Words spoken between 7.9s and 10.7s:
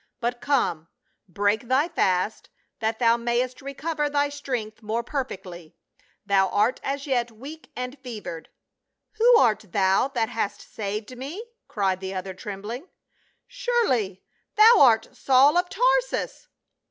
fevered."" Who art thou that hast